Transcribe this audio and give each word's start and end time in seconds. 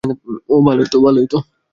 ওহ, 0.51 0.59
ভালোই। 1.05 1.25